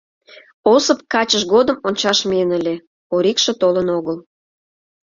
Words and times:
Осып 0.73 0.99
качыж 1.13 1.43
годым 1.53 1.77
ончаш 1.87 2.19
миен 2.29 2.49
ыле, 2.57 2.75
Орикше 3.15 3.51
толын 3.61 3.87
огыл. 3.97 4.17